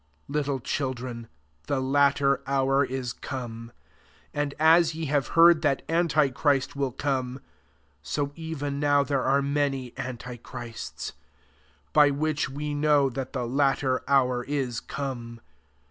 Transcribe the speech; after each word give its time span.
18 0.31 0.33
Little 0.33 0.59
children, 0.61 1.27
the 1.67 1.79
latter 1.79 2.41
hour 2.47 2.83
is 2.83 3.13
come: 3.13 3.71
and 4.33 4.55
as 4.57 4.95
ye 4.95 5.05
have 5.05 5.27
heard 5.37 5.61
that 5.61 5.83
antichrist 5.87 6.75
will 6.75 6.91
come, 6.91 7.39
30 8.03 8.31
even 8.41 8.79
now 8.79 9.03
there 9.03 9.21
are 9.21 9.43
many 9.43 9.93
antichrists; 9.97 11.13
by 11.93 12.09
which 12.09 12.49
we 12.49 12.73
know 12.73 13.11
that 13.11 13.33
the 13.33 13.45
latter 13.47 14.01
hour 14.07 14.43
is 14.45 14.79
come. 14.79 15.39